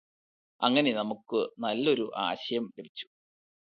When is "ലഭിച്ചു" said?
2.77-3.05